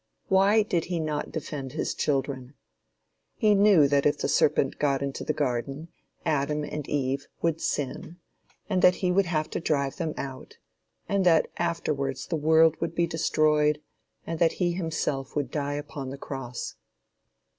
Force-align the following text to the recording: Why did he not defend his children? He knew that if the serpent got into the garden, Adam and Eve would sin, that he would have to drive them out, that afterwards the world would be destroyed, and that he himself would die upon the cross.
Why 0.29 0.63
did 0.63 0.85
he 0.85 0.99
not 0.99 1.31
defend 1.31 1.73
his 1.73 1.93
children? 1.93 2.55
He 3.35 3.53
knew 3.53 3.87
that 3.87 4.07
if 4.07 4.17
the 4.17 4.27
serpent 4.27 4.79
got 4.79 5.03
into 5.03 5.23
the 5.23 5.31
garden, 5.31 5.89
Adam 6.25 6.63
and 6.63 6.89
Eve 6.89 7.27
would 7.43 7.61
sin, 7.61 8.17
that 8.67 8.95
he 8.95 9.11
would 9.11 9.27
have 9.27 9.47
to 9.51 9.59
drive 9.59 9.97
them 9.97 10.15
out, 10.17 10.57
that 11.07 11.49
afterwards 11.57 12.25
the 12.25 12.35
world 12.35 12.81
would 12.81 12.95
be 12.95 13.05
destroyed, 13.05 13.79
and 14.25 14.39
that 14.39 14.53
he 14.53 14.71
himself 14.71 15.35
would 15.35 15.51
die 15.51 15.75
upon 15.75 16.09
the 16.09 16.17
cross. 16.17 16.73